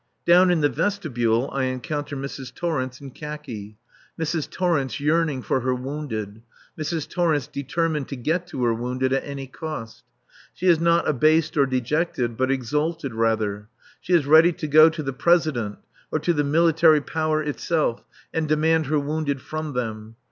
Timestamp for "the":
0.61-0.67, 15.03-15.13, 16.33-16.43